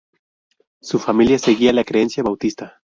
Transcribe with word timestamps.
Su 0.81 0.97
familia 0.97 1.37
seguía 1.37 1.71
la 1.73 1.83
creencia 1.83 2.23
bautista. 2.23 2.81